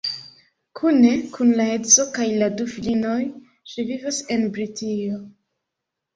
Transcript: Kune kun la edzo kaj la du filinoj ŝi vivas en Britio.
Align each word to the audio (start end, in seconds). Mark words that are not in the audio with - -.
Kune 0.77 1.11
kun 1.35 1.51
la 1.59 1.67
edzo 1.73 2.05
kaj 2.15 2.25
la 2.39 2.47
du 2.63 2.67
filinoj 2.77 3.19
ŝi 3.75 3.87
vivas 3.93 4.25
en 4.39 4.49
Britio. 4.59 5.23